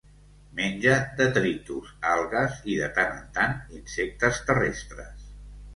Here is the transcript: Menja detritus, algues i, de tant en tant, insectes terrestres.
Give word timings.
Menja 0.59 0.95
detritus, 1.19 1.91
algues 2.13 2.57
i, 2.75 2.79
de 2.81 2.89
tant 2.99 3.15
en 3.21 3.29
tant, 3.39 3.55
insectes 3.83 4.45
terrestres. 4.51 5.33